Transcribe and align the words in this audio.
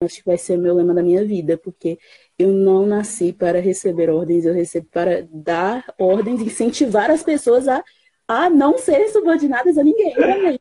acho 0.00 0.20
que 0.20 0.26
vai 0.26 0.38
ser 0.38 0.56
o 0.56 0.62
meu 0.62 0.74
lema 0.74 0.94
da 0.94 1.02
minha 1.02 1.24
vida, 1.24 1.58
porque 1.58 1.98
eu 2.38 2.52
não 2.52 2.86
nasci 2.86 3.32
para 3.32 3.60
receber 3.60 4.08
ordens, 4.08 4.44
eu 4.44 4.54
recebo 4.54 4.86
para 4.92 5.26
dar 5.30 5.92
ordens, 5.98 6.40
incentivar 6.40 7.10
as 7.10 7.22
pessoas 7.22 7.66
a, 7.66 7.82
a 8.26 8.48
não 8.48 8.78
serem 8.78 9.08
subordinadas 9.08 9.76
a 9.76 9.82
ninguém. 9.82 10.14
Né? 10.16 10.58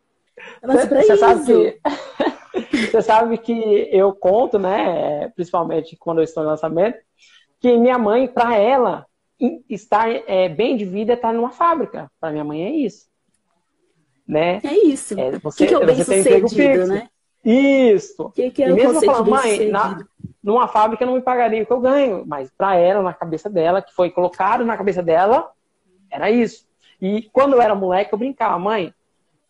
Você 0.63 1.17
sabe, 1.17 1.45
que, 1.45 2.87
você 2.91 3.01
sabe 3.01 3.37
que 3.37 3.89
eu 3.91 4.11
conto, 4.13 4.57
né, 4.57 5.29
principalmente 5.29 5.95
quando 5.97 6.19
eu 6.19 6.23
estou 6.23 6.43
no 6.43 6.49
lançamento, 6.49 6.97
que 7.59 7.77
minha 7.77 7.97
mãe, 7.97 8.27
para 8.27 8.55
ela, 8.55 9.05
estar 9.69 10.09
é, 10.09 10.49
bem 10.49 10.75
de 10.77 10.85
vida 10.85 11.13
é 11.13 11.15
estar 11.15 11.33
numa 11.33 11.51
fábrica. 11.51 12.09
Para 12.19 12.31
minha 12.31 12.43
mãe 12.43 12.63
é 12.65 12.71
isso. 12.71 13.07
Né? 14.27 14.61
É 14.63 14.85
isso. 14.85 15.19
É, 15.19 15.31
você, 15.39 15.65
que, 15.65 15.67
que 15.67 15.73
é 15.73 15.77
o 15.77 15.85
bem 15.85 15.95
sucedido, 15.95 16.87
né? 16.87 17.09
Isso. 17.49 18.29
Que, 18.31 18.51
que 18.51 18.61
é 18.61 18.69
e 18.69 18.73
mesmo 18.73 18.99
falando, 18.99 19.31
mãe, 19.31 19.69
na, 19.71 20.03
numa 20.43 20.67
fábrica 20.67 21.05
não 21.05 21.13
me 21.13 21.21
pagaria 21.21 21.63
o 21.63 21.65
que 21.65 21.71
eu 21.71 21.79
ganho, 21.79 22.25
mas 22.27 22.51
para 22.51 22.75
ela, 22.75 23.01
na 23.01 23.13
cabeça 23.13 23.49
dela, 23.49 23.81
que 23.81 23.93
foi 23.93 24.11
colocado 24.11 24.65
na 24.65 24.75
cabeça 24.75 25.01
dela, 25.01 25.49
era 26.11 26.29
isso. 26.29 26.67
E 27.01 27.29
quando 27.31 27.53
eu 27.53 27.61
era 27.61 27.73
moleque, 27.73 28.13
eu 28.13 28.19
brincava, 28.19 28.59
mãe, 28.59 28.93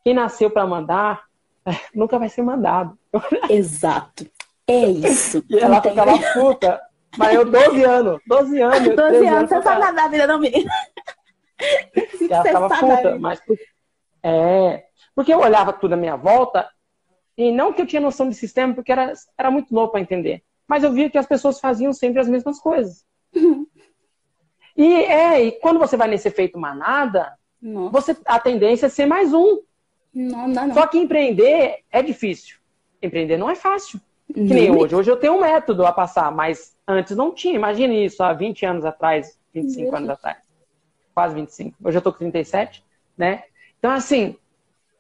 quem 0.04 0.14
nasceu 0.14 0.52
para 0.52 0.68
mandar 0.68 1.24
nunca 1.94 2.20
vai 2.20 2.30
ser 2.30 2.44
mandado. 2.44 2.96
Exato. 3.50 4.30
É 4.68 4.86
isso. 4.86 5.44
E 5.50 5.58
ela 5.58 5.82
ficava 5.82 6.14
puta. 6.34 6.80
Mas 7.18 7.34
eu, 7.34 7.50
12 7.50 7.84
anos, 7.84 8.22
12 8.28 8.62
anos. 8.62 8.90
12 8.96 9.28
anos, 9.28 9.50
você 9.50 9.62
sabe 9.64 9.80
nada 9.80 9.94
da 9.94 10.08
vida, 10.08 10.28
não, 10.28 10.38
menina. 10.38 10.72
Ela 12.30 12.44
ficava 12.44 12.70
puta, 12.70 13.18
mas. 13.18 13.42
É. 14.22 14.84
Porque 15.16 15.34
eu 15.34 15.40
olhava 15.40 15.74
tudo 15.74 15.94
à 15.94 15.98
minha 15.98 16.16
volta 16.16 16.70
e 17.38 17.52
não 17.52 17.72
que 17.72 17.82
eu 17.82 17.86
tinha 17.86 18.02
noção 18.02 18.28
de 18.28 18.36
sistema, 18.36 18.74
porque 18.74 18.92
era, 18.92 19.14
era 19.38 19.52
muito 19.52 19.74
novo 19.74 19.92
para 19.92 20.02
entender. 20.02 20.44
Mas 20.68 20.84
eu 20.84 20.92
via 20.92 21.10
que 21.10 21.18
as 21.18 21.28
pessoas 21.28 21.60
faziam 21.60 21.94
sempre 21.94 22.20
as 22.20 22.28
mesmas 22.28 22.60
coisas. 22.60 23.06
e 24.76 24.94
é, 24.94 25.44
e 25.44 25.52
quando 25.54 25.80
você 25.80 25.96
vai 25.96 26.08
nesse 26.08 26.28
efeito 26.28 26.58
manada, 26.58 27.38
você 27.92 28.18
a 28.26 28.40
tendência 28.40 28.88
é 28.88 28.90
ser 28.90 29.06
mais 29.06 29.34
um. 29.34 29.62
Não, 30.14 30.48
não, 30.48 30.68
não. 30.68 30.74
Só 30.74 30.88
que 30.88 30.98
empreender 30.98 31.84
é 31.92 32.02
difícil. 32.02 32.58
Empreender 33.02 33.38
não 33.38 33.50
é 33.50 33.56
fácil. 33.56 34.02
Que 34.34 34.42
nem 34.42 34.72
hoje. 34.72 34.96
Hoje 34.96 35.12
eu 35.12 35.18
tenho 35.18 35.36
um 35.36 35.42
método 35.42 35.86
a 35.86 35.92
passar, 35.92 36.32
mas 36.32 36.76
antes 36.88 37.16
não 37.16 37.32
tinha. 37.32 37.56
Imagine 37.56 38.06
isso 38.06 38.22
há 38.24 38.34
20 38.34 38.66
anos 38.66 38.84
atrás, 38.86 39.40
25 39.54 39.96
anos 39.96 40.10
atrás. 40.10 40.38
Quase 41.14 41.36
25. 41.36 41.78
Hoje 41.84 41.98
eu 41.98 42.02
tô 42.02 42.12
com 42.12 42.20
37, 42.20 42.84
né? 43.18 43.44
Então, 43.80 43.92
assim, 43.92 44.36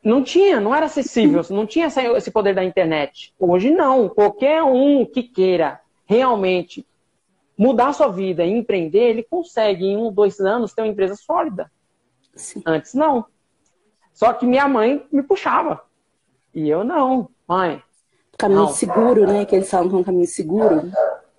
não 0.07 0.23
tinha, 0.23 0.61
não 0.61 0.73
era 0.73 0.85
acessível, 0.85 1.41
não 1.49 1.65
tinha 1.65 1.87
esse 1.87 2.31
poder 2.31 2.55
da 2.55 2.63
internet. 2.63 3.33
Hoje 3.37 3.69
não, 3.71 4.07
qualquer 4.07 4.63
um 4.63 5.05
que 5.05 5.21
queira 5.21 5.81
realmente 6.05 6.87
mudar 7.57 7.91
sua 7.91 8.07
vida 8.07 8.45
e 8.45 8.51
empreender, 8.51 9.09
ele 9.09 9.23
consegue 9.23 9.85
em 9.85 9.97
um, 9.97 10.11
dois 10.11 10.39
anos 10.39 10.73
ter 10.73 10.81
uma 10.81 10.87
empresa 10.87 11.15
sólida. 11.15 11.69
Sim. 12.33 12.61
Antes 12.65 12.93
não. 12.93 13.25
Só 14.13 14.31
que 14.31 14.45
minha 14.45 14.67
mãe 14.67 15.05
me 15.11 15.23
puxava. 15.23 15.81
E 16.53 16.69
eu 16.69 16.85
não, 16.85 17.29
mãe. 17.45 17.83
Caminho 18.37 18.61
não. 18.61 18.69
seguro, 18.69 19.27
né? 19.27 19.45
Que 19.45 19.55
eles 19.55 19.69
falam 19.69 19.89
que 19.89 19.95
é 19.95 19.97
um 19.97 20.03
caminho 20.03 20.27
seguro. 20.27 20.89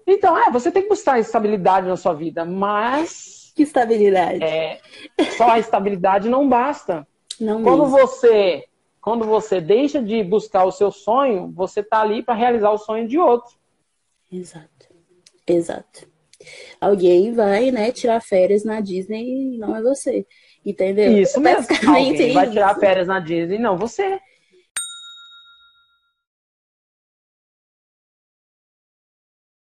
Então, 0.06 0.36
é, 0.36 0.50
você 0.50 0.70
tem 0.70 0.82
que 0.82 0.88
buscar 0.88 1.18
estabilidade 1.18 1.88
na 1.88 1.96
sua 1.96 2.12
vida, 2.12 2.44
mas. 2.44 3.52
Que 3.54 3.62
estabilidade? 3.62 4.42
É, 4.42 4.80
só 5.36 5.52
a 5.52 5.58
estabilidade 5.58 6.28
não 6.28 6.48
basta. 6.48 7.06
Não 7.40 7.62
quando 7.62 7.84
mesmo. 7.84 7.98
você 7.98 8.64
quando 9.00 9.24
você 9.24 9.60
deixa 9.60 10.02
de 10.02 10.22
buscar 10.22 10.64
o 10.64 10.72
seu 10.72 10.90
sonho, 10.90 11.50
você 11.54 11.80
está 11.80 12.00
ali 12.00 12.22
para 12.22 12.34
realizar 12.34 12.70
o 12.70 12.78
sonho 12.78 13.08
de 13.08 13.18
outro. 13.18 13.56
Exato. 14.30 14.88
Exato. 15.46 16.06
Alguém 16.80 17.32
vai, 17.32 17.70
né, 17.70 17.90
tirar 17.90 18.20
férias 18.20 18.64
na 18.64 18.80
Disney 18.80 19.54
e 19.54 19.58
não 19.58 19.74
é 19.74 19.82
você. 19.82 20.26
Entendeu? 20.64 21.16
Isso 21.16 21.40
mesmo. 21.40 21.66
Alguém 21.88 22.32
vai 22.32 22.50
tirar 22.50 22.78
férias 22.78 23.06
na 23.06 23.18
Disney, 23.18 23.58
não 23.58 23.78
você. 23.78 24.20